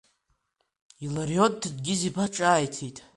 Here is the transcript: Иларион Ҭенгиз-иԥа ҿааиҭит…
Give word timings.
Иларион 1.05 1.51
Ҭенгиз-иԥа 1.61 2.25
ҿааиҭит… 2.35 2.97